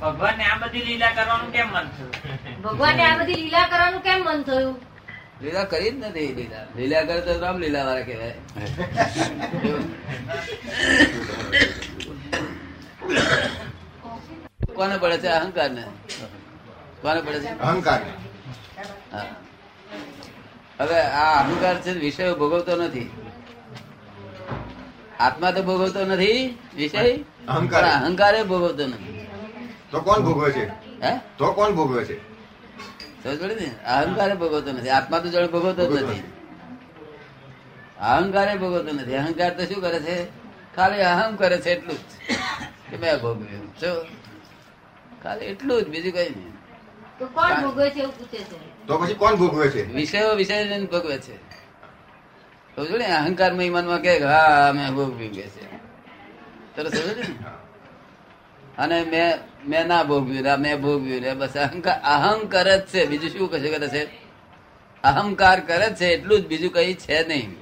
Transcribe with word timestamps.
ભગવાનને 0.00 0.44
આ 0.44 0.58
બધી 0.58 0.84
લીલા 0.84 1.10
કરવાનું 1.10 1.52
કેમ 1.52 1.68
મન 1.72 1.86
થયું? 1.96 2.62
ભગવાન 2.62 3.00
આ 3.00 3.16
બધી 3.18 3.34
લીલા 3.34 3.66
કરવાનું 3.66 4.00
કેમ 4.00 4.20
મન 4.24 4.42
થયું? 4.42 4.76
લીલા 5.42 5.64
કરી 5.64 5.90
જ 5.90 5.94
નથી 6.04 6.34
લીલા. 6.34 6.64
લીલા 6.76 7.02
કરે 7.02 7.20
તો 7.20 7.40
રામ 7.40 7.58
લીલા 7.58 7.84
વાળા 7.84 8.00
કહેવાય. 8.00 8.34
કોને 14.74 14.96
પડે 14.98 15.18
છે? 15.18 15.28
અહંકાર 15.28 15.70
ને 15.70 15.82
કોને 17.02 17.20
પડે 17.20 17.40
છે? 17.40 17.58
અહંકાર 17.58 18.00
હવે 20.80 21.00
આ 21.00 21.42
અહંકાર 21.42 21.80
છે 21.80 21.92
વિષય 21.92 22.34
ભોગવતો 22.34 22.76
નથી. 22.76 23.10
આત્મા 25.20 25.50
તો 25.50 25.62
ભોગવતો 25.62 26.04
નથી 26.04 26.58
વિષય. 26.76 27.16
અહંકાર. 27.48 27.84
અહંકારે 27.84 28.42
ભોગવતો 28.42 28.86
નથી. 28.86 29.17
તો 29.90 30.00
કોણ 30.00 30.20
ભોગવે 30.20 30.52
છે? 30.52 30.68
હે? 31.02 31.20
તો 31.38 31.52
કોણ 31.52 31.70
ભોગવે 31.70 32.04
છે? 32.04 32.38
સમજ 33.24 33.42
પડી 33.42 33.54
ને? 33.54 33.84
અહંકારે 33.84 34.34
ભોગવતો 34.34 34.72
નથી. 34.72 34.88
આત્મા 34.88 35.18
તો 35.18 35.28
જળ 35.28 35.46
ભોગવતો 35.46 35.86
જ 35.86 36.02
નથી. 36.02 36.22
અહંકારે 38.00 38.54
ભોગવતો 38.54 38.92
નથી. 38.92 39.16
અહંકાર 39.16 39.54
તો 39.54 39.64
શું 39.64 39.82
કરે 39.82 40.00
છે? 40.00 40.24
ખાલી 40.76 41.00
અહમ 41.02 41.36
કરે 41.36 41.58
છે 41.58 41.70
એટલું 41.70 41.96
જ. 41.96 42.00
કે 42.90 42.96
મેં 42.96 43.16
ભોગવ્યું. 43.16 43.78
જો 43.78 44.06
ખાલી 45.22 45.44
એટલું 45.44 45.82
જ. 45.82 45.88
બીજું 45.88 46.12
કઈ 46.12 46.30
નહીં. 46.30 46.52
તો 47.18 47.26
કોણ 47.26 47.62
ભોગવે 47.62 47.90
છે 47.90 48.00
એવું 48.00 48.18
પૂછે 48.18 48.38
છે? 48.38 48.86
તો 48.86 48.98
પછી 48.98 49.14
કોણ 49.14 49.34
ભોગવે 49.34 49.70
છે? 49.70 49.92
વિષયો 49.92 50.34
વિષય 50.34 50.84
ભોગવે 50.84 51.18
છે. 51.18 51.36
સમજો 52.76 52.98
ને? 52.98 53.06
અહંકારમાં 53.06 54.02
કે 54.02 54.24
હા 54.24 54.72
મેં 54.72 54.94
ભોગવ્યું. 54.94 55.34
કે 55.34 55.42
છે. 55.42 55.76
તરસ 56.76 56.92
સમજો 56.92 57.20
ને? 57.20 57.67
અને 58.78 59.04
મેં 59.04 59.38
મેં 59.66 59.86
ના 59.86 60.02
ભોગવ્યું 60.02 60.44
રે 60.44 60.56
મેં 60.56 60.80
ભોગવ્યું 60.80 61.20
રે 61.20 61.34
બસ 61.34 61.56
અહંકાર 61.56 62.00
અહંકાર 62.00 62.76
જ 62.76 62.86
છે. 62.86 63.06
બીજું 63.06 63.30
શું 63.30 63.50
કશું 63.50 63.70
કરે 63.76 63.88
છે? 63.88 64.04
અહંકાર 65.04 65.60
કરે 65.60 65.90
છે 65.90 66.06
એટલું 66.06 66.40
જ 66.40 66.46
બીજું 66.46 66.72
કઈ 66.72 66.94
છે 66.94 67.28
નહીં. 67.28 67.56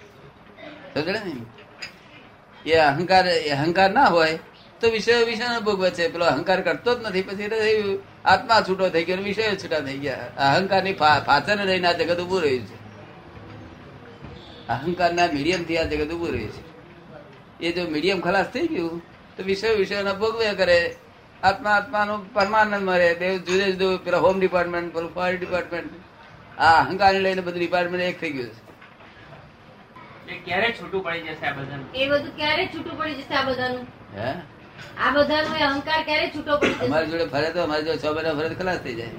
સમજે 0.95 1.13
ને? 1.13 2.71
એ 2.71 2.77
અહંકાર 2.77 3.25
અહંકાર 3.31 3.91
ના 3.91 4.05
હોય 4.05 4.39
તો 4.81 4.91
વિષયો 4.91 5.27
વિષય 5.27 5.61
ભોગવે 5.61 5.91
છે 5.91 6.09
પેલો 6.09 6.25
અહંકાર 6.25 6.61
કરતો 6.61 6.95
જ 6.95 7.03
નથી 7.03 7.23
પછી 7.23 7.49
થયું, 7.49 8.03
આત્મા 8.25 8.65
છૂટો 8.69 8.89
થઈ 8.89 9.05
ગયો 9.05 9.17
વિષયો 9.17 9.55
છૂટા 9.55 9.81
થઈ 9.81 9.99
ગયા. 9.99 10.31
અહંકારની 10.39 10.93
પાછળ 10.93 11.57
રહીને 11.57 11.89
આ 11.89 11.93
જગત 11.93 12.21
ઉભું 12.21 12.43
રહ્યું 12.43 12.67
છે. 12.67 12.75
અહંકાર 14.69 15.15
ના 15.15 15.27
મીડિયમથી 15.27 15.79
આ 15.79 15.83
જગત 15.83 16.13
ઉભું 16.13 16.33
રહ્યું 16.33 16.51
છે. 16.51 16.63
એ 17.61 17.73
જો 17.73 17.91
મીડિયમ 17.91 18.21
ખલાસ 18.21 18.47
થઈ 18.47 18.67
ગયું 18.67 19.03
તો 19.37 19.43
વિષય 19.43 19.71
વિષયના 19.71 20.13
ભોગવ્યા 20.13 20.53
કરે. 20.53 20.97
આત્મા 21.43 21.71
આત્માનું 21.71 22.35
પરમાનંદ 22.35 22.75
મળે 22.75 23.15
બે 23.15 23.39
જુદે 23.39 23.73
જુદું 23.73 24.05
પેલા 24.05 24.19
હોમ 24.19 24.41
ડિપાર્ટમેન્ટ 24.41 24.95
પેલું 24.95 25.15
ફાયર 25.15 25.39
ડિપાર્ટમેન્ટ 25.39 25.91
આ 26.59 26.81
અહંકાર 26.81 27.15
લઈને 27.15 27.41
બધું 27.41 27.59
ડિપાર્ટમેન્ટ 27.59 28.05
એક 28.05 28.21
થઈ 28.21 28.31
ગયું 28.31 28.51
છે. 28.51 30.39
ક્યારે 30.45 30.73
છૂટું 30.73 31.05
પડી 31.05 31.21
જશે 31.21 31.47
આ 31.47 31.53
બધાનું? 31.53 31.87
એ 31.95 32.09
બધું 32.09 32.37
ક્યારે 32.37 32.67
છૂટું 32.67 32.99
પડી 32.99 33.15
જશે 33.15 33.35
આ 33.35 33.43
બધાનું? 33.43 33.87
હે? 34.15 34.35
આ 34.99 35.11
બધાનો 35.11 35.49
અહંકાર 35.69 36.03
ક્યારે 36.03 36.29
છૂટો 36.29 36.57
પડી 36.57 36.87
અમારી 36.87 37.07
જોડે 37.07 37.25
ફરે 37.25 37.51
તો 37.51 37.63
અમારી 37.63 37.85
જોડે 37.85 37.99
છ 37.99 38.05
મહિના 38.05 38.35
ફરે 38.35 38.55
ખલાસ 38.55 38.79
થઈ 38.79 38.95
જાય. 38.95 39.11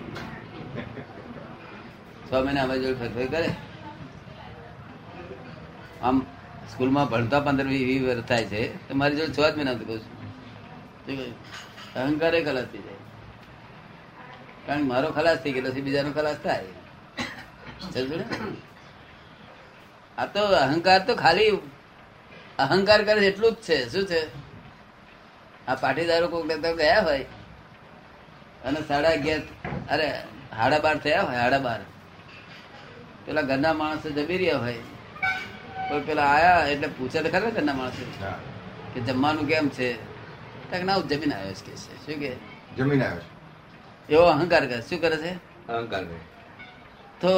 છ 2.31 2.33
મહિના 2.33 2.63
અમારી 2.63 2.81
જોડે 2.81 2.93
ફર 2.93 3.07
ફર 3.07 3.25
કરે. 3.25 3.49
આમ 6.03 6.21
સ્કૂલમાં 6.71 7.09
ભણતા 7.09 7.39
પંદર 7.39 7.65
વી 7.65 7.85
વી 7.85 7.99
વર્ષ 7.99 8.23
થાય 8.23 8.45
છે. 8.45 8.87
તો 8.87 8.95
મારી 8.95 9.15
જોડે 9.15 9.33
છ 9.33 9.53
જ 9.53 9.55
મહિના 9.57 9.73
કહું 9.73 9.99
છું? 9.99 11.35
અહંકારે 11.97 12.43
ખલાસ 12.43 12.65
થઈ 12.65 12.79
જાય. 12.79 12.93
કારણ 14.65 14.83
મારો 14.83 15.11
ખલાસ 15.11 15.37
થઈ 15.37 15.51
ગયેલો 15.51 15.71
છે 15.71 15.81
બીજાનો 15.81 16.11
ખલાસ 16.11 16.37
થાય. 16.37 16.65
આ 20.17 20.25
તો 20.25 20.43
અહંકાર 20.43 21.05
તો 21.05 21.15
ખાલી 21.15 21.49
અહંકાર 22.59 23.03
કરે 23.03 23.27
એટલું 23.27 23.51
જ 23.51 23.55
છે. 23.55 23.89
શું 23.89 24.05
છે? 24.05 24.27
આ 25.67 25.75
પાટીદારો 25.75 26.27
તો 26.27 26.75
ગયા 26.75 27.01
હોય. 27.01 27.25
અને 28.65 28.81
સાડા 28.87 29.09
અગિયાર 29.09 29.39
અરે 29.91 30.23
હાડા 30.57 30.79
બાર 30.79 30.97
થયા 30.97 31.21
હોય 31.21 31.35
હાડા 31.35 31.59
બાર. 31.59 31.79
પેલા 33.25 33.41
ઘરના 33.41 33.73
માણસો 33.73 34.09
જમી 34.09 34.37
રહ્યા 34.37 34.57
હોય. 34.57 34.77
પણ 35.89 36.01
પેલા 36.01 36.23
આયા 36.23 36.67
એટલે 36.67 36.87
પૂછે 36.87 37.21
તો 37.21 37.29
ખરા 37.29 37.49
ઘરના 37.49 37.73
માણસો. 37.73 38.25
કે 38.93 39.01
જમવાનું 39.01 39.47
કેમ 39.47 39.69
છે? 39.69 40.06
ના 40.71 40.99
જમીન 40.99 41.33
આવ્યો 41.33 41.53
છે 41.53 41.71
કે 41.71 41.77
શું 41.77 42.19
કે? 42.19 42.35
જમીન 42.77 43.03
આવ્યો 43.03 43.19
છે. 43.19 44.13
એવો 44.13 44.23
અહંકાર 44.23 44.65
કરે. 44.65 44.81
શું 44.81 45.01
કરે 45.01 45.17
છે? 45.17 45.33
અહંકાર 45.67 46.03
કરે. 46.03 46.19
તો 47.21 47.31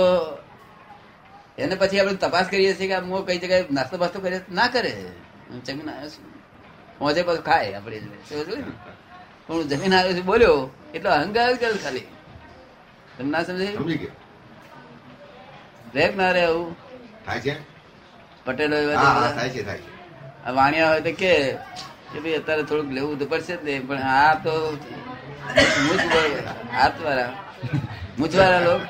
એને 1.58 1.76
પછી 1.76 2.00
આપણે 2.00 2.14
તપાસ 2.14 2.48
કરીએ 2.48 2.74
છીએ 2.74 2.88
કે 2.88 2.94
આ 2.94 3.02
હું 3.02 3.28
કઈ 3.28 3.38
જગ્યાએ 3.38 3.66
નાસ્તો 3.72 3.98
બાસ્તો 3.98 4.20
કરે 4.20 4.42
ના 4.52 4.68
કરે. 4.68 4.92
હું 5.50 5.64
જમીન 5.64 5.90
આવ્યો 5.90 6.10
છું. 6.10 6.26
મોજે 7.00 7.22
પાછું 7.22 7.44
ખાય 7.44 7.74
આપણે 7.74 8.00
પણ 8.00 8.64
હું 9.50 9.70
જમીન 9.70 9.96
આવ્યો 9.96 10.14
છું 10.14 10.26
બોલ્યો. 10.26 10.70
એટલો 10.94 11.10
અહંકાર 11.10 11.54
જ 11.54 11.60
કરે 11.60 11.74
ખાલી. 11.74 12.00
તમને 13.18 13.32
ના 13.32 13.44
સમજાય? 13.44 13.76
સમજી 13.76 14.12
રે 15.96 16.14
ના 16.18 16.32
રે 16.32 16.46
આવું. 16.46 16.76
થાય 17.26 17.40
છે? 17.40 17.56
પટેલો 18.46 18.76
વાણિયા 20.54 20.90
હોય 20.90 21.02
તો 21.02 21.12
કે 21.12 21.58
કે 22.14 22.20
ભાઈ 22.20 22.34
અત્યારે 22.34 22.64
થોડુંક 22.64 22.92
લેવું 22.92 23.20
તો 23.20 23.26
પડશે 23.26 23.56
જ 23.58 23.64
ને, 23.64 23.80
પણ 23.80 23.98
આ 23.98 24.34
તો 24.44 24.54
હાથવાળા 26.74 27.26
હાથ 27.26 28.20
મૂછવાળા 28.20 28.60
લોક. 28.60 28.82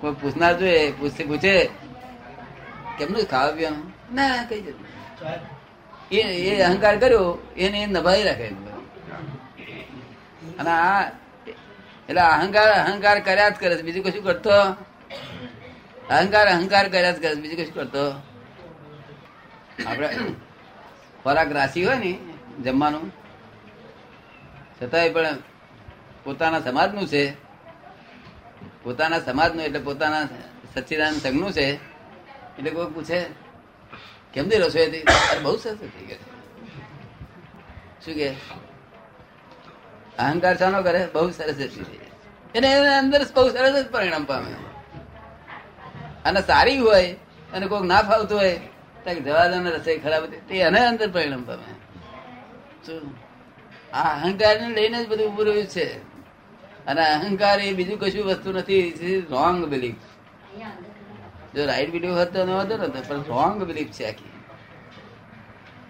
કોઈ 0.00 0.14
પૂછનાર 0.20 0.58
જોઈએ 0.58 0.92
પૂછે 0.92 1.22
પૂછે. 1.24 1.54
કેમનું 2.98 3.24
ખાવા 3.24 3.52
પીવાનું? 3.52 3.86
ના, 4.14 4.44
કઈ 4.48 4.60
જતું 4.60 4.86
એ 6.12 6.20
એ 6.20 6.62
અહંકાર 6.62 6.96
કર્યો, 6.96 7.38
એને 7.56 7.78
એ 7.82 7.86
નભાઈ 7.86 8.22
રાખે. 8.22 8.48
અને 10.58 10.70
આ, 10.70 11.08
એટલે 12.08 12.20
અહંકાર 12.20 12.68
અહંકાર 12.72 13.20
કર્યા 13.20 13.48
જ 13.48 13.54
કરે 13.60 13.74
છે. 13.76 13.82
બીજું 13.82 14.04
કશું 14.04 14.24
કરતો? 14.24 14.56
અહંકાર 16.10 16.46
અહંકાર 16.46 16.88
કર્યા 16.88 17.12
જ 17.12 17.22
કરે 17.22 17.34
છે. 17.34 17.40
બીજું 17.40 17.58
કશું 17.60 17.74
કરતો? 17.74 18.04
આપડે 19.86 20.08
ખોરાક 21.24 21.52
રાશિ 21.52 21.84
હોય 21.84 21.98
ને, 21.98 22.12
જમવાનું. 22.64 23.12
છતાંય 24.78 25.10
પણ 25.10 25.36
પોતાના 26.24 26.60
સમાજનું 26.60 27.06
છે. 27.06 27.24
પોતાના 28.82 29.18
સમાજનું 29.18 29.64
એટલે 29.64 29.80
પોતાના 29.80 30.24
સચ્ચિદાનંદ 30.74 31.20
સંઘનું 31.20 31.52
છે. 31.52 31.66
એટલે 32.58 32.70
કોઈ 32.70 32.86
પૂછે 32.86 33.18
કેમની 34.34 34.56
રસોઈ 34.56 34.86
હતી 34.86 35.02
અરે 35.02 35.40
બહુ 35.40 35.56
સરસ 35.56 35.80
હતી 35.82 36.06
કે 36.06 36.16
શું 38.04 38.14
કે? 38.14 38.28
અહંકાર 40.18 40.56
શાનો 40.56 40.82
કરે? 40.82 41.08
બહુ 41.14 41.30
સરસ 41.30 41.58
હતી 41.60 42.00
એને 42.54 42.68
અંદર 42.98 43.20
બહુ 43.34 43.48
સરસ 43.50 43.74
જ 43.84 43.90
પરિણામ 43.90 44.24
પામે. 44.24 44.52
અને 46.24 46.40
સારી 46.42 46.78
હોય 46.78 47.12
અને 47.52 47.66
કોઈક 47.66 47.82
ના 47.82 48.02
ફાવતું 48.02 48.38
હોય 48.38 48.60
તો 49.04 49.10
કે 49.16 49.20
જવા 49.26 49.48
દો 49.52 49.56
ને 49.64 49.70
રસોઈ 49.76 49.98
ખરાબ 50.04 50.22
હતી. 50.26 50.42
તે 50.48 50.54
એને 50.68 50.80
અંદર 50.90 51.08
પરિણામ 51.16 51.42
પામે. 51.48 51.68
આ 53.92 54.10
અહંકાર 54.16 54.54
ને 54.62 54.68
લઈને 54.78 54.98
જ 55.02 55.06
બધું 55.10 55.26
ઉભું 55.32 55.44
રહ્યું 55.48 55.68
છે. 55.74 55.86
અને 56.88 57.02
અહંકાર 57.06 57.58
એ 57.60 57.68
બીજું 57.80 57.98
કશું 58.02 58.24
વસ્તુ 58.30 58.48
નથી 58.56 59.14
રોંગ 59.34 59.60
બિલીફ 59.72 60.02
જો 61.54 61.62
રાઈટ 61.70 61.92
બિલીફ 61.94 62.16
હોત 62.20 62.30
તો 62.34 62.40
ન 62.46 62.50
હતો 62.56 62.74
ને 62.82 62.88
પણ 63.08 63.22
રોંગ 63.30 63.62
બિલીફ 63.70 63.92
છે 63.96 64.04
આખી. 64.08 64.34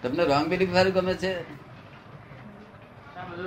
તમને 0.03 0.23
રોંગ 0.31 0.45
બિલીફ 0.53 0.71
સારું 0.77 0.93
ગમે 0.95 1.15
છે? 1.23 1.33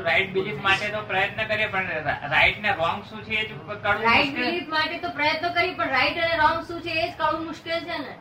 રાઈટ 0.05 0.31
બિલીફ 0.34 0.60
માટે 0.67 0.87
તો 0.93 1.00
પ્રયત્ન 1.08 1.40
કરીએ 1.50 1.69
પણ 1.72 1.88
રાઈટ 2.34 2.60
ને 2.67 2.70
રોંગ 2.82 3.00
શું 3.08 3.20
છે 3.26 3.34
એ 3.40 3.43
જ 3.43 3.50
કડવું 3.56 4.05
રાઈટ 4.05 4.37
બિલીફ 4.37 4.69
માટે 4.76 4.96
તો 5.02 5.10
પ્રયત્નો 5.19 5.49
કરી 5.56 5.75
પણ 5.81 5.90
રાઈટ 5.96 6.22
અને 6.26 6.37
રોંગ 6.43 6.60
શું 6.69 6.78
છે 6.87 6.93
એ 7.00 7.02
જ 7.02 7.10
કળવું 7.19 7.44
મુશ્કેલ 7.49 7.81
છે 7.90 7.99
ને. 8.06 8.14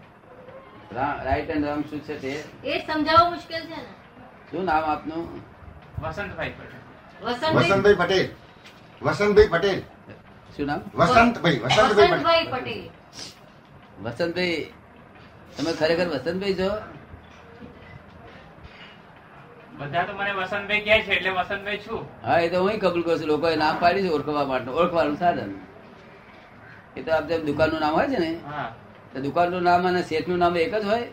રાઈટ 0.95 1.49
એન્ડ 1.49 1.65
રોંગ 1.65 1.83
શું 1.89 2.01
છે 2.07 2.15
તે? 2.23 2.33
એ 2.63 2.79
સમજાવવું 2.79 3.33
મુશ્કેલ 3.35 3.61
છે 3.61 3.75
ને. 3.75 3.91
શું 4.51 4.65
નામ 4.65 4.83
આપનું? 4.83 5.41
વસંતભાઈ 6.01 6.53
પટેલ. 6.59 6.81
વસંતભાઈ 7.25 7.95
પટેલ. 7.95 8.27
વસંતભાઈ 9.01 9.49
પટેલ. 9.53 9.79
શું 10.55 10.65
નામ? 10.67 10.81
વસંતભાઈ 10.95 11.59
વસંતભાઈ 11.65 12.47
પટેલ. 12.53 12.81
વસંતભાઈ 14.03 14.73
તમે 15.57 15.71
ખરેખર 15.79 16.07
વસંતભાઈ 16.13 16.55
છો? 16.61 16.69
બધા 19.79 20.03
તો 20.07 20.13
મને 20.13 20.31
વસંતભાઈ 20.39 20.83
કહે 20.87 21.01
છે 21.05 21.13
એટલે 21.17 21.31
વસંતભાઈ 21.39 21.83
છું. 21.87 22.01
હા 22.23 22.39
એ 22.39 22.49
તો 22.49 22.63
હું 22.67 22.79
કબૂલ 22.79 23.03
કરું 23.03 23.19
છું. 23.19 23.27
લોકોએ 23.27 23.55
નામ 23.55 23.79
પાડી 23.83 24.03
છે 24.05 24.09
ઓળખવા 24.19 24.45
માટે 24.45 24.69
ઓળખવાનું 24.69 25.17
સાધન. 25.17 25.51
એ 26.97 27.03
તો 27.03 27.11
આપ 27.11 27.27
જેમ 27.29 27.45
દુકાનનું 27.45 27.79
નામ 27.79 27.93
હોય 27.93 28.07
છે 28.13 28.19
ને 28.19 28.31
હા. 28.53 28.69
તો 29.13 29.17
દુકાનનું 29.25 29.63
નામ 29.69 29.85
અને 29.89 30.01
શેઠનું 30.09 30.39
નામ 30.43 30.53
એક 30.57 30.73
જ 30.73 30.85
હોય? 30.91 31.07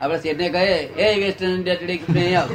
આપણે 0.00 0.18
શેઠને 0.24 0.46
કહીએ 0.54 0.76
એ 1.04 1.06
વેસ્ટર્ન 1.22 1.52
ઇન્ડિયા 1.56 1.80
ટુડે 1.80 1.94
અહીં 2.20 2.36
આવો 2.40 2.52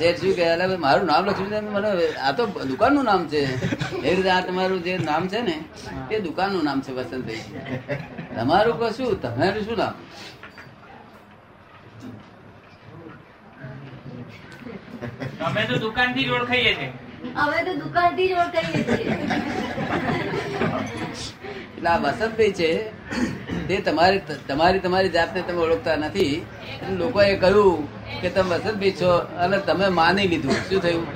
શેઠ 0.00 0.20
શું 0.20 0.32
કહે 0.36 0.44
એટલે 0.52 0.76
મારું 0.84 1.06
નામ 1.10 1.22
લક્ષ્મી 1.28 1.52
છે 1.54 1.60
મને 1.76 1.90
આ 2.28 2.32
તો 2.38 2.42
દુકાનનું 2.70 3.04
નામ 3.10 3.22
છે. 3.32 3.42
એ 4.06 4.08
રીતે 4.16 4.30
આ 4.36 4.42
તમારું 4.46 4.80
જે 4.86 4.92
નામ 5.08 5.22
છે 5.32 5.40
ને, 5.48 5.56
એ 6.10 6.16
દુકાનનું 6.26 6.62
નામ 6.68 6.78
છે 6.84 6.90
વસંતભાઈ 6.98 7.44
તમારું 8.36 8.74
કશું 8.80 9.16
તમારું 9.24 9.62
શું 9.66 9.76
નામ? 9.82 9.94
અમે 15.46 15.62
તો 15.68 15.74
દુકાનથી 15.84 16.24
જ 16.28 16.30
ઓળખાઈએ 16.38 16.72
છીએ. 16.78 16.90
અમે 17.42 17.58
તો 17.66 17.72
દુકાનથી 17.80 18.28
જ 18.28 18.32
ઓળખાઈએ 18.42 18.80
એટલે 21.76 21.88
આ 21.90 21.98
વસંતભાઈ 22.04 22.54
છે. 22.58 22.70
તે 23.68 23.76
તમારી 23.86 24.20
તમારી 24.48 24.82
તમારી 24.86 25.12
જાતને 25.16 25.40
તમે 25.48 25.60
ઓળખતા 25.66 25.96
નથી. 26.02 26.34
લોકોએ 27.00 27.32
કહ્યું 27.42 27.76
કે 28.20 28.28
તમે 28.36 28.48
વસંતભાઈ 28.54 28.96
છો 29.00 29.10
અને 29.44 29.56
તમે 29.68 29.86
માની 29.98 30.28
લીધું. 30.32 30.56
શું 30.68 30.80
થયું? 30.86 31.06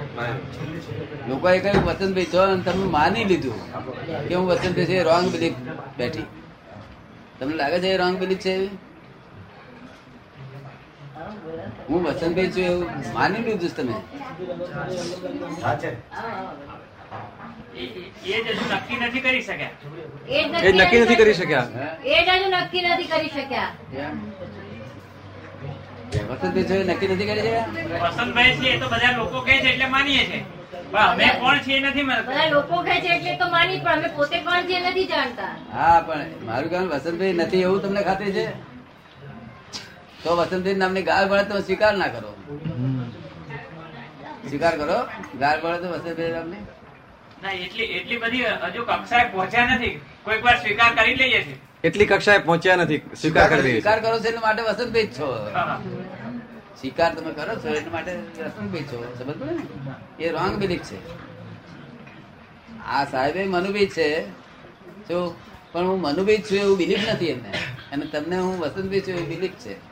લોકોએ 1.30 1.56
કહ્યું 1.64 1.82
વસંતભાઈ 1.88 2.30
છો 2.34 2.40
અને 2.48 2.62
તમે 2.68 2.84
માની 2.96 3.24
લીધું. 3.30 3.58
કે 4.28 4.34
હું 4.34 4.46
વસંતભાઈ 4.50 4.90
છે 4.92 4.98
રોંગ 5.10 5.26
બિલીફ 5.34 5.58
બેઠી. 5.98 6.28
તમને 7.40 7.54
લાગે 7.62 7.78
છે 7.86 7.90
રોંગ 8.02 8.14
બિલીફ 8.22 8.42
છે 8.46 8.52
એવી? 8.58 8.70
હું 11.88 12.00
વસંતભાઈ 12.06 12.52
છું 12.54 12.64
એવું 12.64 12.88
માની 13.16 13.42
લીધું 13.46 13.60
છે 13.62 13.82
તમે? 13.82 13.94
એ 17.74 18.36
નક્કી 18.70 18.98
નથી 19.00 19.22
કરી 19.26 19.42
શક્યા. 19.42 19.74
એ 20.28 20.38
જ 20.62 20.72
નક્કી 20.74 21.00
નથી 21.02 21.18
કરી 21.20 21.34
શક્યા? 21.34 21.66
એ 22.04 22.18
જ 22.26 22.28
હજુ 22.38 22.48
નક્કી 22.54 22.82
નથી 22.86 23.08
કરી 23.12 23.32
શક્યા. 23.36 23.70
એમ? 24.04 24.14
વસંતભાઈ 26.30 26.68
છો 26.68 26.74
નક્કી 26.88 27.08
નથી 27.10 27.28
કરી 27.28 27.42
શક્યા? 27.42 27.66
વસંતભાઈ 28.06 28.56
છે 28.62 28.68
એ 28.74 28.78
તો 28.80 28.86
બધા 28.94 29.12
લોકો 29.18 29.38
કહે 29.46 29.54
છે 29.62 29.68
એટલે 29.74 29.86
માનીએ 29.94 30.24
છીએ 30.30 30.42
પણ 30.92 31.08
અમે 31.10 31.26
કોણ 31.42 31.58
છીએ 31.64 31.78
નથી 31.80 32.06
માનતા. 32.08 32.48
લોકો 32.56 32.76
કહે 32.86 32.96
છે 33.04 33.10
એટલે 33.16 33.32
તો 33.42 33.46
માની 33.54 33.80
પણ 33.84 33.98
અમે 33.98 34.08
પોતે 34.16 34.36
કોણ 34.48 34.62
છે 34.68 34.76
નથી 34.80 35.06
જાણતા. 35.12 35.52
હા 35.76 35.98
પણ 36.08 36.28
મારું 36.48 36.70
કામ 36.72 36.84
વસંતભાઈ 36.92 37.36
નથી 37.38 37.62
એવું 37.68 37.80
તમને 37.82 38.02
ખાતરી 38.08 38.32
છે? 38.38 38.44
તો 40.24 40.36
વસંતભાઈ 40.36 40.74
નામની 40.74 41.02
ગાળ 41.02 41.28
પડે 41.28 41.44
તો 41.44 41.60
સ્વીકાર 41.60 41.96
ના 41.96 42.06
કરો. 42.06 42.30
સ્વીકાર 44.48 44.76
કરો? 44.76 44.98
ગાળ 45.38 45.60
પડે 45.60 45.78
તો 45.78 45.88
વસંતભાઈ 45.92 46.32
નામની? 46.32 46.62
એટલી 47.64 47.84
એટલી 47.84 48.16
બધી 48.16 48.44
હજુ 48.44 48.84
કક્ષાએ 48.84 49.28
પહોંચ્યા 49.32 49.74
નથી. 49.74 50.00
કોઈક 50.24 50.44
વાર 50.44 50.56
સ્વીકાર 50.60 50.94
કરી 50.94 51.14
લઈએ 51.14 51.44
છીએ. 51.44 51.58
એટલી 51.84 52.06
કક્ષાએ 52.06 52.38
પહોંચ્યા 52.38 52.76
નથી. 52.76 53.02
સ્વીકાર 53.16 53.48
કરી 53.48 53.62
લઈએ 53.62 53.72
સ્વીકાર 53.72 54.00
કરો 54.00 54.18
છો 54.18 54.28
એના 54.28 54.40
માટે 54.40 54.62
વસંતભાઈ 54.62 55.06
જ 55.06 55.18
છો. 55.18 55.28
સ્વીકાર 56.80 57.14
તમે 57.14 57.32
કરો 57.32 57.54
છો 57.54 57.68
એના 57.74 57.90
માટે 57.90 58.12
વસંતભાઈ 58.16 58.82
છો. 58.82 59.14
સમજ 59.18 59.34
પડે 59.40 59.52
ને? 59.52 60.24
એ 60.24 60.28
રોંગ 60.28 60.56
બિલીફ 60.56 60.80
છે. 60.80 60.98
આ 62.86 63.04
સાહેબે 63.04 63.44
મનુભી 63.44 63.86
છે. 63.86 64.08
જો 65.08 65.34
પણ 65.72 65.86
હું 65.86 66.00
મનુભી 66.00 66.38
છું 66.38 66.58
એવું 66.58 66.78
બિલીફ 66.78 67.08
નથી 67.12 67.26
એમને. 67.26 67.52
અને 67.92 68.06
તમને 68.06 68.36
હું 68.36 68.58
વસંતભાઈ 68.60 69.00
છું 69.00 69.14
એવું 69.14 69.28
બિલીફ 69.28 69.52
છે. 69.52 69.89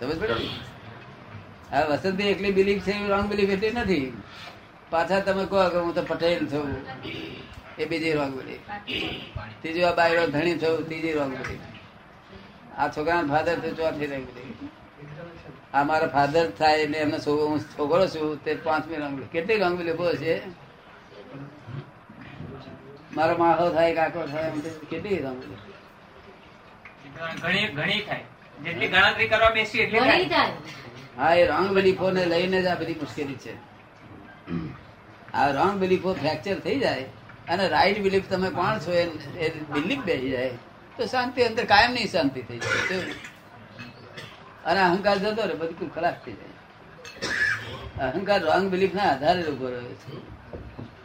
સમજ 0.00 0.20
પડે? 0.20 0.34
આ 1.76 1.84
વસંતભાઈ 1.84 2.26
એકલી 2.26 2.52
બિલીફ 2.52 2.82
છે 2.82 3.08
રોંગ 3.08 3.24
બિલીફ 3.24 3.50
એટલી 3.50 3.70
નથી. 3.70 4.22
પાછા 4.90 5.20
તમે 5.20 5.46
કહો 5.46 5.68
કે 5.68 5.76
હું 5.76 5.94
તો 5.94 6.02
પટેલ 6.02 6.46
છું. 6.46 6.86
એ 7.78 7.84
બીજી 7.84 8.12
રોંગ 8.12 8.40
બિલીફ 8.40 8.60
ત્રીજી 9.62 9.82
આ 9.82 9.94
બાયરો 9.94 10.26
ધણી 10.26 10.54
છું, 10.54 10.84
ત્રીજી 10.84 11.12
રોંગ 11.12 11.36
બિલીફ 11.36 11.60
આ 12.78 12.88
છોકરાના 12.88 13.28
ફાધર 13.28 13.54
તો 13.54 13.70
ચોથી 13.70 14.06
રોંગ 14.06 14.26
બિલીફ 14.26 14.70
આ 15.74 15.84
મારા 15.84 16.06
ફાધર 16.06 16.50
થાય 16.50 16.78
એટલે 16.78 16.98
એમને 16.98 17.18
છો- 17.18 17.48
હું 17.48 17.60
છોકરો 17.60 18.06
છું, 18.06 18.44
તે 18.44 18.54
પાંચમી 18.54 18.96
રંગ 18.96 19.22
કેટલી 19.22 19.56
રંગ 19.56 19.78
બિલીફો 19.78 20.12
છે? 20.12 20.48
મારો 23.16 23.36
માહો 23.36 23.70
થાય, 23.70 23.94
કાકો 23.94 24.26
થાય 24.26 24.52
કેટલી 24.90 25.16
રંગ 25.16 25.42
ઘણી 27.42 27.68
ઘણી 27.68 28.00
થાય. 28.00 28.24
જેટલી 28.62 28.88
ગણતરી 28.88 29.28
કરવા 29.28 29.50
બેસી 29.50 29.80
એટલી 29.80 30.00
હા 31.18 31.34
એ 31.34 31.46
રોંગ 31.46 31.68
બિલીફો 31.76 32.10
ને 32.10 32.24
લઈને 32.26 32.62
જ 32.62 32.66
આ 32.66 32.74
બધી 32.74 32.94
મુશ્કેલી 32.94 33.38
છે. 33.44 33.54
આ 35.34 35.50
રોંગ 35.52 35.74
બિલીફો 35.78 36.14
ફ્રેક્ચર 36.14 36.58
થઈ 36.58 36.78
જાય 36.78 37.06
અને 37.48 37.68
રાઈટ 37.68 38.02
બિલીફ 38.02 38.28
તમે 38.28 38.50
કોણ 38.50 38.78
છો 38.78 38.92
એ 38.92 39.50
બિલીફ 39.74 40.02
બેસી 40.04 40.30
જાય. 40.30 40.50
તો 40.96 41.06
શાંતિ 41.06 41.42
અંદર 41.42 41.64
કાયમ 41.64 41.92
નહીં 41.92 42.08
શાંતિ 42.08 42.40
થઈ 42.42 42.58
જાય. 42.58 43.00
અને 44.64 44.80
અહંકાર 44.80 45.16
જતો 45.18 45.42
રહે 45.48 45.54
બધું 45.54 45.94
ખલાસ 45.94 46.16
થઈ 46.24 46.32
જાય. 46.32 46.54
અહંકાર 48.10 48.40
રોંગ 48.42 48.70
બિલીફ 48.70 48.94
ના 48.94 49.08
આધારે 49.14 49.42
ઊભો 49.42 49.68
રહ્યો 49.68 49.96
છે. 50.02 50.12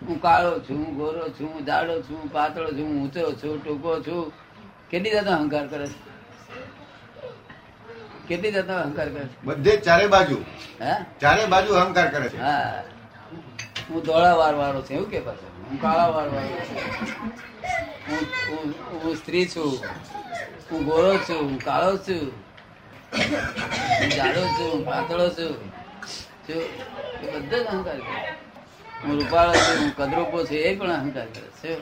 હું 0.07 0.21
કાળો 0.21 0.59
છું 0.59 0.77
હું 0.85 0.95
ગોરો 0.97 1.29
છું 1.29 1.47
હું 1.53 1.65
જાડો 1.65 2.01
છું 2.01 2.31
પાતળો 2.31 2.69
છું 2.71 2.87
ઊંચો 3.01 3.31
છું 3.41 3.63
ટૂંકો 3.63 3.91
છું. 3.99 4.31
કેટલી 4.91 5.11
જાતનો 5.11 5.31
અહંકાર 5.31 5.67
કરે 5.67 5.87
છે? 5.87 6.08
કેટલી 8.29 8.51
જાતનો 8.51 8.73
અહંકાર 8.73 9.09
કરે 9.09 9.25
છે? 9.25 9.41
બધે 9.43 9.77
ચારે 9.77 10.07
બાજુ. 10.07 10.45
હે? 10.81 11.05
ચારે 11.21 11.45
બાજુ 11.45 11.73
અહંકાર 11.73 12.11
કરે 12.11 12.29
છે. 12.29 12.39
હા. 12.39 12.83
હું 13.89 14.03
ધોળા 14.03 14.33
વાર 14.33 14.55
વાળો 14.55 14.81
છું 14.81 14.97
એવું 14.97 15.09
કે 15.09 15.19
પાછું? 15.19 15.69
હું 15.69 15.81
કાળા 15.81 16.07
વાર 16.07 16.27
વાળો 16.27 16.47
છું. 16.47 16.77
હું 18.09 18.17
હું 18.49 18.73
હું 19.03 19.15
સ્ત્રી 19.15 19.47
છું. 19.47 19.79
હું 20.71 20.85
ગોરો 20.85 21.17
છું 21.17 21.49
હું 21.49 21.59
કાળો 21.59 21.97
છું. 21.97 22.31
હું 24.01 24.09
જાડો 24.09 24.41
છું 24.41 24.73
હું 24.73 24.85
પાતળો 24.85 25.29
છું. 25.29 25.69
શું 26.47 26.61
એ 27.21 27.39
બધો 27.39 27.63
જ 27.63 27.65
અહંકાર 27.65 27.95
કરે. 27.95 28.35
હું 29.03 29.15
રૂપાળો 29.15 29.53
છું 29.53 29.83
હું 29.83 29.95
કદરૂપો 29.95 30.43
છું 30.43 30.57
એ 30.57 30.75
પણ 30.75 30.91
અહંકાર 30.91 31.25
કરે 31.25 31.77
છે. 31.77 31.79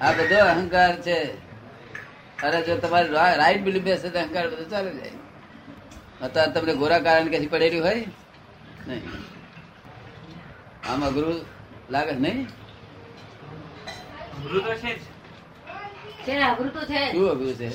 આ 0.00 0.12
બધો 0.12 0.44
અહંકાર 0.44 1.02
છે. 1.02 1.53
અરે 2.44 2.58
જો 2.66 2.74
તમારે 2.82 3.08
રાઈટ 3.40 3.64
બિલીફ 3.66 3.84
બેસે 3.88 4.06
તો 4.10 4.18
અહંકાર 4.22 4.44
બધો 4.50 4.64
ચાલે 4.72 4.90
જાય 4.96 5.18
અત્યારે 6.24 6.52
તમને 6.54 6.74
ગોરા 6.82 7.00
કારણ 7.06 7.30
કે 7.32 7.38
પડેલી 7.54 7.82
હોય? 7.86 8.02
નહીં. 8.86 9.02
આમ 10.88 11.02
અઘરું 11.08 11.38
લાગે 11.90 12.14
નહીં? 12.18 12.46
તો 14.44 14.74
છે 14.82 14.92
છે 16.26 16.34
અઘરું 16.42 16.70
તો 16.72 16.80
છે 16.90 17.00
શું 17.12 17.30
અઘરું 17.30 17.56
છે? 17.58 17.68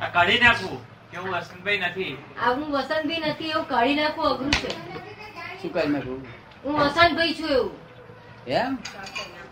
આ 0.00 0.08
કાઢી 0.10 0.40
નાખવું 0.40 0.78
કે 1.10 1.16
હું 1.18 1.30
વસંતભાઈ 1.32 1.80
નથી. 1.82 2.14
આ 2.38 2.50
હું 2.54 2.66
વસંતભાઈ 2.74 3.32
નથી 3.32 3.50
એવું 3.54 3.66
કાઢી 3.72 3.96
નાખવું 4.00 4.26
અઘરું 4.32 4.52
છે. 4.60 4.70
શું 5.60 5.70
કાઢી 5.72 5.94
નાખવું 5.94 6.20
હું 6.64 6.74
વસંતભાઈ 6.80 7.34
છું 7.34 7.50
એવું. 7.50 7.72
એમ? 8.60 8.72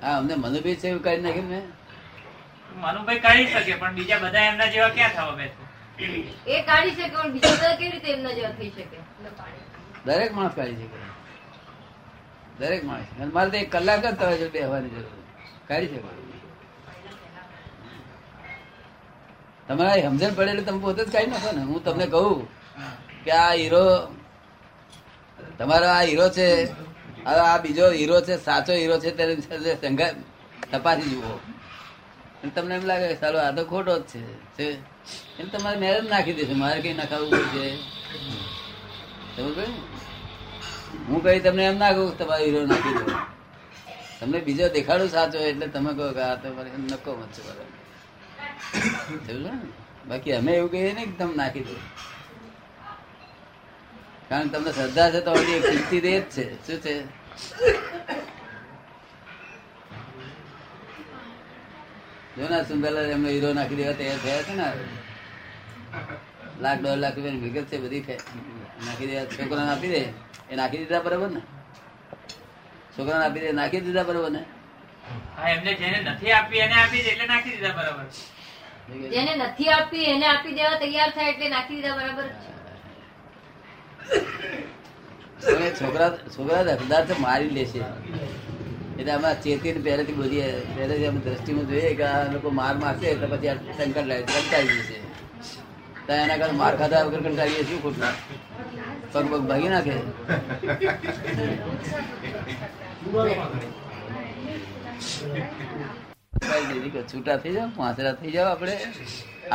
હા 0.03 0.17
અમને 0.19 0.35
મનુભાઈ 0.37 0.81
છે 0.83 0.89
એવું 0.89 1.03
કાઢી 1.03 1.27
નાખ્યું 1.27 1.49
મેં 1.49 1.65
મનુભાઈ 2.83 3.23
કાઢી 3.27 3.49
શકે 3.53 3.73
પણ 3.81 3.95
બીજા 3.99 4.21
બધા 4.25 4.45
એમના 4.51 4.73
જેવા 4.75 4.93
ક્યાં 4.97 5.15
થવા 5.17 5.37
બેસો 5.41 5.63
એ 6.55 6.57
કાઢી 6.69 6.95
શકે 6.97 7.09
પણ 7.15 7.33
બીજા 7.35 7.55
બધા 7.57 7.77
કેવી 7.81 7.93
રીતે 7.95 8.09
એમના 8.17 8.35
જેવા 8.39 8.55
થઈ 8.59 8.71
શકે? 8.77 8.99
દરેક 10.07 10.33
માણસ 10.39 10.55
કાઢી 10.59 10.79
શકે. 10.83 10.99
દરેક 12.61 12.83
માણસ. 12.85 13.09
મારે 13.35 13.51
તો 13.51 13.57
એક 13.63 13.71
કલાક 13.75 14.01
જ 14.05 14.07
તમારે 14.19 14.37
જોડે 14.41 14.53
બેહવાની 14.59 14.93
જરૂર. 14.95 15.17
કાઢી 15.69 15.91
શકો. 15.93 16.09
તમારે 19.69 20.03
સમજણ 20.03 20.35
પડે 20.37 20.51
એટલે 20.53 20.65
તમે 20.69 20.81
પોતે 20.85 21.03
જ 21.05 21.09
કાઢી 21.15 21.33
નાખો 21.33 21.51
ને. 21.57 21.63
હું 21.71 21.81
તમને 21.85 22.07
કહું 22.15 22.39
કે 23.25 23.33
આ 23.33 23.53
હીરો 23.59 23.85
તમારો 25.59 25.89
આ 25.97 26.03
હીરો 26.09 26.27
છે 26.37 26.47
આ 27.27 27.59
બીજો 27.65 27.87
હીરો 27.99 28.17
છે 28.27 28.35
સાચો 28.47 28.73
હીરો 28.81 28.97
છે 29.03 29.11
તેને 29.19 29.33
સંઘા 29.83 30.13
તપાસી 30.71 31.11
જુઓ. 31.13 31.35
તમને 32.55 32.75
એમ 32.75 32.85
લાગે 32.87 33.07
કે 33.09 33.17
સાલો 33.21 33.39
આ 33.39 33.51
તો 33.51 33.63
ખોટો 33.65 33.95
જ 33.99 34.11
છે 34.57 34.67
એમ 35.39 35.49
તમારે 35.53 35.79
મેરેજ 35.79 36.05
નાખી 36.11 36.37
દેશે 36.39 36.55
મારે 36.63 36.79
કઈ 36.81 36.95
નખાવું 36.95 37.31
છે? 37.55 37.65
સમજ 39.37 39.59
હું 41.09 41.19
કઈ 41.25 41.41
તમને 41.41 41.65
એમ 41.65 41.77
ના 41.79 41.93
કહું 41.93 42.19
તમારો 42.19 42.45
હીરો 42.45 42.61
નાખી 42.67 42.95
દો. 42.99 43.07
તમને 44.21 44.39
બીજો 44.47 44.69
દેખાડું 44.69 45.09
સાચો 45.09 45.39
એટલે 45.51 45.67
તમે 45.75 45.91
કહો 45.99 46.07
કે 46.17 46.23
આ 46.29 46.37
તમારે 46.43 46.71
મારે 46.71 46.71
નકો 46.93 47.11
મત 47.21 47.35
છે 49.27 49.35
બાકી 50.09 50.33
અમે 50.39 50.53
એવું 50.53 50.71
કહીએ 50.71 50.93
ને 50.93 51.03
તમે 51.19 51.35
નાખી 51.37 51.65
દો. 51.69 51.77
કારણ 54.29 54.49
તમને 54.49 54.71
શ્રદ્ધા 54.73 55.11
છે 55.11 55.21
તો 55.21 55.33
એક 55.35 55.91
દે 55.91 56.13
જ 56.21 56.25
છે. 56.35 56.45
શું 56.67 56.79
છે? 56.85 56.95
જો 62.37 62.49
ના 62.49 62.65
સુંદરલાલ 62.65 63.11
એમનો 63.11 63.29
હીરો 63.29 63.51
નાખી 63.55 63.79
દેવા 63.81 63.97
તૈયાર 63.99 64.21
થયા 64.23 64.45
છે 64.47 64.55
ને 64.55 64.67
લાખ 66.63 66.79
દોઢ 66.83 67.01
લાખ 67.03 67.15
રૂપિયાની 67.17 67.43
મિલકત 67.45 67.71
છે 67.71 67.79
બધી 67.79 68.03
નાખી 68.87 69.09
દેવા 69.11 69.27
છોકરાને 69.33 69.71
આપી 69.73 69.93
દે. 69.95 70.01
એ 70.51 70.57
નાખી 70.57 70.81
દીધા 70.83 71.03
બરાબર 71.07 71.31
ને? 71.31 71.41
છોકરાને 72.95 73.25
આપી 73.27 73.43
દે 73.45 73.53
નાખી 73.53 73.83
દીધા 73.87 74.07
બરાબર 74.09 74.31
ને? 74.31 74.43
હા 75.37 75.49
એમને 75.51 75.73
જેને 75.81 75.99
નથી 76.05 76.33
આપી 76.33 76.61
એને 76.61 76.77
આપી 76.77 77.03
દે 77.05 77.11
એટલે 77.13 77.27
નાખી 77.27 77.53
દીધા 77.53 77.75
બરાબર. 77.79 78.05
જેને 79.15 79.33
નથી 79.39 79.71
આપી 79.71 80.05
એને 80.15 80.27
આપી 80.27 80.55
દેવા 80.55 80.79
તૈયાર 80.83 81.13
થાય 81.13 81.31
એટલે 81.33 81.49
નાખી 81.49 81.77
દીધા 81.77 81.97
બરાબર. 81.99 82.27
છોકરા 85.79 86.11
છોકરા 86.35 86.63
હકદાર 86.77 87.03
છે 87.09 87.15
મારી 87.21 87.51
લેશે. 87.51 87.81
એટલે 88.99 89.13
અમે 89.17 89.31
ચેતીને 89.45 89.81
પહેલેથી 89.87 90.19
બધી, 90.21 90.51
પહેલેથી 90.77 91.09
અમે 91.11 91.21
દ્રષ્ટિમાં 91.25 91.67
જોઈએ 91.71 91.93
કે 91.99 92.05
આ 92.13 92.21
લોકો 92.35 92.49
માર 92.59 92.75
મારશે 92.83 93.09
તો 93.21 93.27
પછી 93.33 93.51
આ 93.53 93.59
સંકટ 93.79 94.07
લાગે 94.11 94.25
કંટાળી 94.35 94.81
જશે. 94.81 94.97
તો 96.07 96.11
એના 96.23 96.39
કરતા 96.41 96.59
માર 96.63 96.75
ખાધા 96.81 97.05
વગર 97.07 97.21
કંટાળીએ 97.27 97.63
શું 97.69 97.79
ખોટું? 97.85 98.15
પગ 99.13 99.25
પગ 99.31 99.43
ભાગી 99.51 99.71
નાખે? 99.75 99.97
છૂટા 107.11 107.37
થઈ 107.43 107.55
જાવ 107.57 107.71
પાંસરા 107.79 108.15
થઈ 108.21 108.33
જાવ 108.37 108.47
આપણે. 108.53 108.75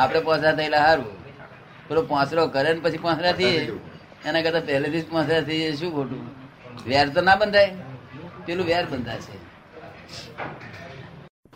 આપણે 0.02 0.20
પાંસરા 0.28 0.54
થયેલા 0.58 0.84
સારું 0.86 1.10
પેલો 1.86 2.00
પાંસરો 2.12 2.42
કરે 2.54 2.70
ને 2.74 2.80
પછી 2.84 3.04
પાંસરા 3.06 3.34
થઈએ. 3.40 3.62
એના 4.26 4.44
કરતા 4.46 4.64
પહેલેથી 4.68 5.02
જ 5.04 5.06
પાંસરા 5.14 5.42
થઈ 5.48 5.58
જાય 5.62 5.74
શું 5.80 5.90
ખોટું? 5.96 6.22
વેર 6.90 7.06
તો 7.16 7.20
ના 7.28 7.40
બંધાય. 7.42 7.72
પેલું 8.46 8.66
વેર 8.66 8.86
બંધાશે 8.86 9.36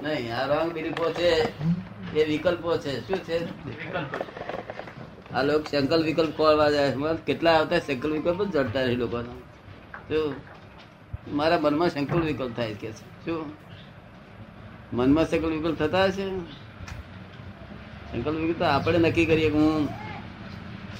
નહીં 0.02 0.36
આ 0.36 0.46
રોંગ 0.46 0.72
બિલીફો 0.72 1.10
છે 1.10 1.30
એ 2.20 2.24
વિકલ્પો 2.24 2.76
છે. 2.78 3.00
શું 3.08 3.18
છે? 3.18 3.38
આ 5.34 5.42
લોકો 5.42 5.64
સંકલ્પ 5.70 6.04
વિકલ્પ 6.04 6.36
ખોલવા 6.36 6.70
જાય 6.70 6.96
કેટલા 7.26 7.52
આવતા 7.58 7.78
સંકલ્પ 7.78 8.12
વિકલ્પ 8.12 8.42
જ 8.42 8.50
જડતા 8.56 8.82
રહે 8.82 8.94
લોકોનો. 8.94 9.34
શું 10.08 10.34
મારા 11.36 11.58
મનમાં 11.58 11.88
સંકલ્પ 11.88 12.24
વિકલ્પ 12.24 12.56
થાય 12.56 12.74
કે 12.74 12.92
છે. 12.92 13.24
શું 13.24 13.52
મનમાં 14.92 15.24
સંકલ્પ 15.24 15.52
વિકલ્પ 15.52 15.78
થતા 15.78 16.04
હશે? 16.04 16.28
સંકલ્પ 18.12 18.36
વિકલ્પ 18.36 18.58
તો 18.58 18.64
આપણે 18.64 18.98
નક્કી 18.98 19.26
કરીએ 19.26 19.50
કે 19.50 19.56
હું 19.56 19.86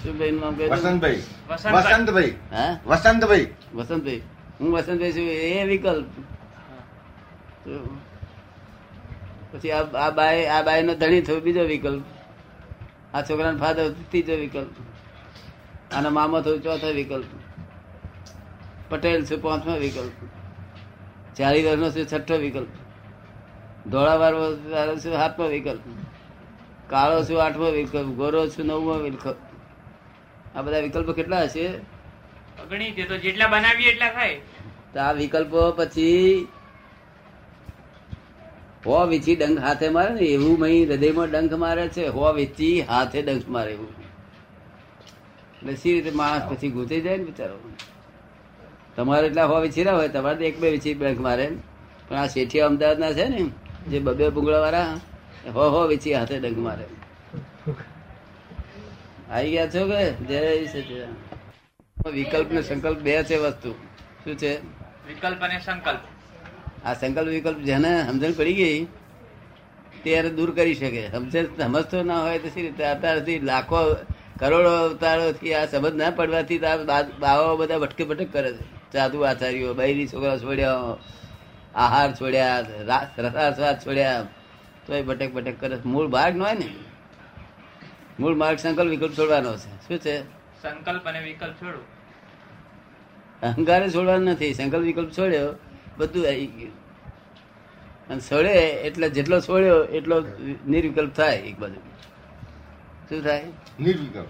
શું 0.03 0.19
ભાઈ 0.19 0.31
નામ 0.31 0.55
વસંતભાઈ. 0.55 1.23
વસંતભાઈ. 1.49 2.31
હા? 2.53 2.79
વસંતભાઈ. 2.87 3.47
વસંતભાઈ. 3.75 4.21
હું 4.61 4.73
વસંતભાઈ 4.73 5.13
છું 5.13 5.29
એ 5.29 5.65
વિકલ્પ. 5.65 6.07
પછી 9.53 9.73
આ 9.73 10.11
બાય 10.11 10.47
આ 10.47 10.63
બાય 10.63 10.83
નો 10.83 10.95
ધણી 10.95 11.21
થયો 11.21 11.41
બીજો 11.41 11.63
વિકલ્પ. 11.63 12.05
આ 13.15 13.23
છોકરાનો 13.23 13.59
ફાધર 13.59 13.91
ત્રીજો 14.11 14.35
વિકલ્પ. 14.35 14.69
આનો 15.95 16.11
મામો 16.11 16.41
થયો 16.41 16.59
ચોથો 16.59 16.93
વિકલ્પ. 16.93 17.27
પટેલ 18.91 19.25
છે 19.25 19.37
પાંચમો 19.37 19.79
વિકલ્પ. 19.79 20.13
ચાલીસ 21.37 21.67
વર્ષનો 21.67 21.91
છે 21.91 22.05
છઠ્ઠો 22.05 22.37
વિકલ્પ. 22.37 22.69
ધોળાવાર 23.89 24.35
વાળો 24.35 24.97
છે 24.97 25.11
સાતમો 25.11 25.47
વિકલ્પ. 25.47 25.81
કાળો 26.91 27.25
છું 27.25 27.45
આઠમો 27.45 27.71
વિકલ્પ. 27.71 28.07
ગોરો 28.07 28.49
છું 28.49 28.67
નવમો 28.67 28.93
વિકલ્પ. 28.93 29.37
આ 30.57 30.63
બધા 30.63 30.79
વિકલ્પો 30.79 31.13
કેટલા 31.13 31.43
હશે? 31.43 31.96
એ 32.75 33.05
તો 33.07 33.17
જેટલા 33.17 33.47
બનાવીએ 33.47 33.91
એટલા 33.91 34.11
થાય 34.11 34.37
તો 34.95 35.01
આ 35.01 35.13
વિકલ્પો 35.13 35.73
પછી 35.73 36.49
હો 38.87 39.07
વીચી 39.07 39.37
ડંખ 39.37 39.61
હાથે 39.61 39.89
મારે 39.89 40.15
ને, 40.15 40.21
એવું 40.21 40.59
મહી 40.59 40.87
હૃદયમાં 40.87 41.31
ડંખ 41.31 41.53
મારે 41.53 41.89
છે, 41.89 42.07
હો 42.07 42.33
વીચી 42.33 42.81
હાથે 42.81 43.23
ડંખ 43.23 43.49
મારે 43.49 43.73
એવું. 43.73 43.89
એટલે 45.59 45.77
સી 45.77 45.93
રીતે 45.93 46.11
માણસ 46.11 46.43
પછી 46.49 46.69
ગુંચાઈ 46.69 47.01
જાય 47.01 47.17
ને 47.17 47.25
બિચારો? 47.25 47.57
તમારે 48.97 49.27
એટલા 49.27 49.45
હો 49.45 49.61
વીછી 49.61 49.85
ના 49.85 49.93
હોય, 49.93 50.09
તમારે 50.09 50.47
એક 50.47 50.61
બે 50.61 50.71
વીછી 50.71 50.95
ડંખ 50.95 51.19
મારે 51.19 51.47
પણ 52.09 52.17
આ 52.17 52.27
શેઠિયા 52.27 52.67
અમદાવાદના 52.67 53.13
છે 53.13 53.29
ને, 53.29 53.51
જે 53.91 53.99
બબે 53.99 54.31
ભૂંગળા 54.31 54.61
વાળા 54.61 55.01
હો 55.55 55.71
હો 55.71 55.87
વીચી 55.87 56.15
હાથે 56.15 56.39
ડંખ 56.39 56.57
મારે. 56.57 56.85
આવી 59.31 59.51
ગયા 59.51 59.67
છો 59.67 59.87
કે? 59.87 60.13
જય 60.29 60.67
સચિદાનંદ. 60.67 61.36
વિકલ્પ 62.11 62.53
ને 62.53 62.63
સંકલ્પ 62.63 62.99
બે 62.99 63.23
છે 63.25 63.37
વસ્તુ. 63.37 63.73
શું 64.25 64.37
છે? 64.37 64.61
વિકલ્પ 65.09 65.41
અને 65.41 65.61
સંકલ્પ. 65.61 65.99
આ 66.85 66.95
સંકલ્પ 66.95 67.29
વિકલ્પ 67.29 67.59
જેને 67.59 68.07
સમજણ 68.07 68.33
પડી 68.33 68.55
ગઈ 68.55 68.87
ત્યારે 70.03 70.31
દૂર 70.31 70.55
કરી 70.55 70.75
શકે. 70.75 71.11
સમજે 71.11 71.45
સમજતો 71.45 72.03
ના 72.03 72.21
હોય 72.21 72.39
તો 72.39 72.49
શી 72.49 72.63
રીતે? 72.63 72.85
અત્યારથી 72.85 73.39
લાખો 73.39 73.97
કરોડો 74.39 74.71
અવતારોથી 74.71 75.55
આ 75.55 75.67
સમજ 75.67 75.95
ના 75.95 76.11
પડવાથી 76.11 76.59
આ 76.59 76.77
બાવાઓ 77.19 77.57
બધા 77.57 77.79
ભટકે 77.79 78.05
ભટક 78.05 78.33
કરે 78.33 78.53
છે. 78.53 78.93
સાધુ 78.93 79.21
આચાર્યો 79.21 79.75
બૈરી 79.75 80.09
છોકરા 80.09 80.39
છોડ્યા 80.39 80.71
આહાર 81.75 82.15
છોડ્યા 82.15 82.61
રસાસ્વાદ 83.19 83.79
છોડ્યા 83.87 84.27
તો 84.87 84.95
એ 84.95 85.03
ભટક 85.03 85.33
ભટક 85.33 85.61
કરે 85.61 85.77
મૂળ 85.85 86.09
માર્ગ 86.09 86.37
નો 86.37 86.45
હોય 86.45 86.55
ને? 86.55 86.75
મૂળ 88.21 88.35
માર્ગ 88.35 88.59
સંકલ્પ 88.59 88.91
વિકલ્પ 88.91 89.19
છોડવાનો 89.19 89.57
છે. 89.57 89.89
શું 89.89 89.99
છે? 89.99 90.23
સંકલ્પ 90.63 91.05
અને 91.05 91.21
વિકલ્પ 91.21 91.55
છોડો. 91.55 91.96
અહંકારે 93.43 93.91
છોડવાનું 93.91 94.25
નથી 94.25 94.55
સંકલ્પ 94.55 94.83
વિકલ્પ 94.83 95.11
છોડ્યો 95.11 95.55
બધું 95.97 96.27
આવી 96.27 96.47
ગયું 96.47 96.87
અને 98.09 98.21
છોડે 98.21 98.53
એટલે 98.71 99.11
જેટલો 99.11 99.41
છોડ્યો 99.41 99.85
એટલો 99.85 100.25
નિર્વિકલ્પ 100.67 101.15
થાય 101.15 101.37
એક 101.37 101.59
બાજુ. 101.59 101.75
શું 103.09 103.23
થાય? 103.25 103.45
નિર્વિકલ્પ. 103.81 104.27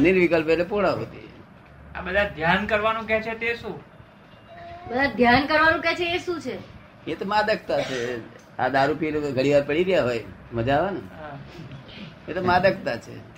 નિર્વિકલ્પ 0.00 0.48
એટલે 0.48 0.64
પૂર્ણાહુતિ. 0.64 1.28
આ 1.94 2.00
બધા 2.00 2.28
ધ્યાન 2.28 2.66
કરવાનું 2.66 3.06
કે 3.06 3.20
છે 3.20 3.38
તે 3.38 3.54
શું? 3.54 3.80
બધા 4.88 5.06
ધ્યાન 5.06 5.46
કરવાનું 5.46 5.80
કે 5.80 5.94
છે 5.94 6.14
એ 6.14 6.18
શું 6.18 6.40
છે? 6.40 6.58
એ 7.10 7.14
તો 7.14 7.24
માદકતા 7.24 7.80
છે. 7.80 8.16
આ 8.58 8.68
દારૂ 8.68 8.94
પી 8.94 9.10
ઘડી 9.10 9.52
વાર 9.52 9.62
પડી 9.62 9.84
રહ્યા 9.84 10.02
હોય 10.02 10.24
મજા 10.52 10.76
આવે 10.76 10.90
ને? 10.90 11.00
એ 12.28 12.34
તો 12.34 12.42
માદકતા 12.42 12.96
છે. 12.96 13.35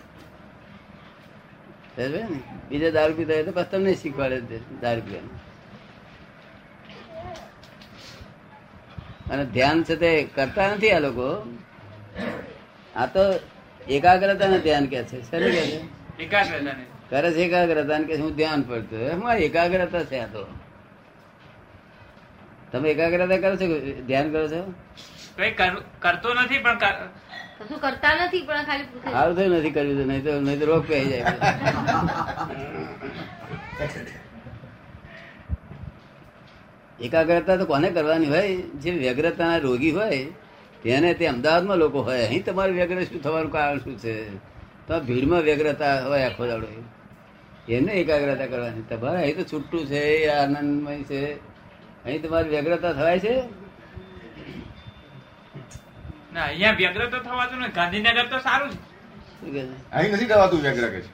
ને. 2.06 2.26
બીજા 2.68 2.90
દારૂ 2.90 3.14
પીતા 3.14 3.34
હોય 3.34 3.42
તો 3.42 3.52
બસ 3.52 3.64
તમને 3.70 3.94
શીખવાડે 3.94 4.40
દારૂ 4.80 5.00
પીવાનું. 5.00 5.48
અને 9.30 9.44
ધ્યાન 9.44 9.82
છે 9.82 9.96
તે 9.96 10.28
કરતા 10.34 10.74
નથી 10.74 10.90
આ 10.90 10.98
લોકો. 10.98 11.56
આ 12.96 13.06
તો 13.06 13.20
એકાગ્રતા 13.88 14.46
ને 14.46 14.58
ધ્યાન 14.58 14.86
કે 14.86 15.04
છે. 15.04 15.20
કે 15.20 15.52
છે? 15.52 16.78
કરે 17.10 17.32
છે 17.32 17.36
એકાગ્રતા 17.36 17.98
કે 17.98 18.16
હું 18.16 18.36
ધ્યાન 18.36 18.62
પડતું 18.62 19.20
હું 19.20 19.32
એકાગ્રતા 19.32 20.04
છે 20.04 20.18
આ 20.18 20.26
તો. 20.26 20.46
તમે 22.72 22.90
એકાગ્રતા 22.90 23.36
કરો 23.36 23.56
છો 23.56 24.00
ધ્યાન 24.02 24.32
કરો 24.32 24.48
છો? 24.48 24.74
કઈ 25.38 25.50
કર- 25.50 25.82
કરતો 25.98 26.34
નથી 26.34 26.58
પણ 26.58 26.78
કશું 26.78 27.78
કરતા 27.80 28.24
નથી 28.24 28.42
પણ 28.42 28.62
ખાલી. 28.62 29.46
નથી 29.48 29.70
કર્યું 29.70 30.06
નહીં 30.06 30.24
તો 30.24 30.40
નહીં 30.40 30.60
તો 30.60 30.66
રોગ 30.66 30.88
પહેરી 30.88 31.04
જાય. 31.04 31.24
એકાગ્રતા 37.00 37.56
તો 37.56 37.64
કોને 37.64 37.90
કરવાની 37.90 38.26
હોય? 38.26 38.56
જે 38.56 38.90
વ્યગ્રતાના 38.90 39.56
રોગી 39.56 39.90
હોય 39.90 40.24
તેને 40.82 41.14
તે 41.14 41.26
અમદાવાદમાં 41.26 41.76
લોકો 41.76 42.02
હોય. 42.02 42.26
અહીં 42.26 42.44
તમારું 42.44 42.74
વ્યગ્ર 42.74 43.04
શું 43.04 43.22
થવાનું 43.22 43.52
કારણ 43.52 43.78
શું 43.78 43.98
છે? 43.98 44.36
તો 44.86 45.00
ભીડમાં 45.00 45.40
વ્યગ્રતા 45.40 46.06
હોય 46.06 46.22
આખો 46.22 46.46
દાડો. 46.46 46.66
એને 47.68 47.92
એકાગ્રતા 47.92 48.46
કરવાની. 48.46 48.82
તમારે 48.82 49.22
અહીં 49.22 49.36
તો 49.36 49.42
છૂટું 49.42 49.86
છે 49.86 50.28
આનંદમય 50.28 51.02
છે. 51.02 51.34
અહીં 52.04 52.22
તમારી 52.22 52.48
વ્યગ્રતા 52.48 52.92
થવાય 52.92 53.18
છે? 53.18 53.67
અહીંયા 56.42 56.72
વ્યગ્ર 56.72 57.06
તો 57.06 57.18
થવાતું 57.18 57.58
નથી 57.58 57.72
ગાંધીનગર 57.72 58.26
તો 58.26 58.38
સારું 58.38 58.70
છે? 58.72 59.62
અહીં 59.92 60.12
નથી 60.12 60.26
થવાતું 60.26 60.60
વ્યગ્ર 60.62 60.88
કે 60.88 61.00
છે. 61.00 61.10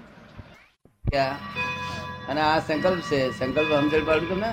અને 2.28 2.40
આ 2.40 2.58
સંકલ્પ 2.58 3.00
છે 3.00 3.38
સંકલ્પ 3.38 3.72
સમજણ 3.72 4.04
પાડું 4.04 4.28
તમે 4.28 4.50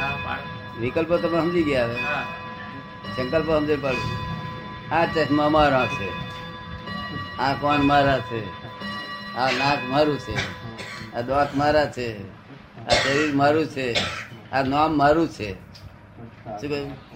હા 0.00 0.38
વિકલ્પો 0.80 1.16
તમે 1.16 1.38
સમજી 1.40 1.62
ગયા 1.62 1.84
હવે. 1.84 1.96
સંકલ્પ 3.16 3.46
સમજણ 3.46 3.80
પાડું. 3.80 4.10
આ 4.92 5.06
ચશ્મા 5.06 5.48
મારા 5.48 5.86
છે. 5.86 6.08
આ 7.38 7.54
કોણ 7.54 7.80
મારા 7.80 8.18
છે? 8.18 8.62
આ 9.36 9.50
નાક 9.50 9.78
મારું 9.88 10.18
છે. 10.18 10.36
આ 11.16 11.20
દોત 11.20 11.54
મારા 11.54 11.86
છે. 11.86 12.08
આ 12.86 12.90
શરીર 12.90 13.34
મારું 13.34 13.66
છે. 13.66 13.96
આ 14.52 14.62
નામ 14.62 14.98
મારું 14.98 15.28
છે. 15.28 15.54
શું 16.60 16.70
કહ્યું? 16.70 17.11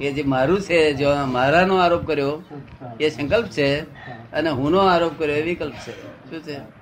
એ 0.00 0.12
જે 0.12 0.22
મારું 0.22 0.60
છે, 0.60 0.94
જો 0.94 1.26
મારાનો 1.26 1.76
આરોપ 1.76 2.06
કર્યો, 2.06 2.42
એ 3.00 3.10
સંકલ્પ 3.10 3.46
છે 3.46 3.80
અને 4.32 4.50
હુંનો 4.50 4.78
આરોપ 4.78 5.18
કર્યો 5.18 5.36
એ 5.36 5.42
વિકલ્પ 5.42 5.74
છે. 5.74 5.92
શું 6.30 6.42
છે? 6.42 6.80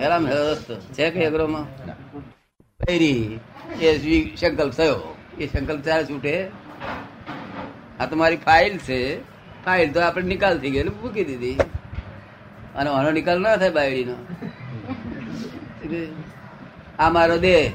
હેરામ 0.00 0.26
હેરસ્ત 0.26 0.72
છે 0.72 1.10
કઈ 1.10 1.24
અગ્રોમાં? 1.24 1.66
એ 3.80 4.36
સંકલ્પ 4.36 4.72
થયો. 4.72 5.14
એ 5.38 5.46
સંકલ્પ 5.46 5.84
ત્યારે 5.84 6.04
છૂટે. 6.04 6.48
આ 8.00 8.06
તમારી 8.06 8.36
ફાઇલ 8.36 8.78
છે. 8.78 9.20
ફાઇલ 9.64 9.92
તો 9.92 10.00
આપણે 10.00 10.22
નિકાલ 10.22 10.58
થઈ 10.58 10.70
ગયો 10.70 10.84
મૂકી 10.84 11.24
દીધી. 11.24 11.58
અને 12.74 12.90
આનો 12.90 13.10
નિકાલ 13.10 13.40
ના 13.40 13.56
થાય 13.56 13.70
બાયડીનો. 13.70 14.14
આ 16.98 17.10
મારો 17.10 17.38
દેહ. 17.38 17.72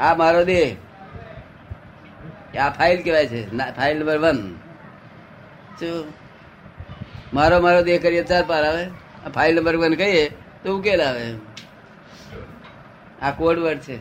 આ 0.00 0.14
મારો 0.14 0.44
દેહ. 0.44 0.76
આ 2.60 2.70
ફાઇલ 2.70 3.02
કહેવાય 3.02 3.26
છે. 3.26 3.40
ફાઇલ 3.76 3.96
નંબર 3.98 4.18
વન 4.18 4.38
શું? 5.80 6.12
મારો 7.34 7.60
મારો 7.60 7.82
દેહ 7.82 7.98
કરીએ 8.02 8.24
ચાર 8.24 8.44
પાર 8.46 8.62
આવે. 8.64 8.84
આ 9.26 9.28
ફાઇલ 9.28 9.54
નંબર 9.56 9.76
વન 9.76 9.94
કહીએ 9.94 10.24
તો 10.62 10.76
ઉકેલ 10.78 11.00
આવે. 11.02 11.26
આ 13.22 13.30
કોડ 13.30 13.58
વર્ડ 13.58 13.78
છે. 13.78 13.96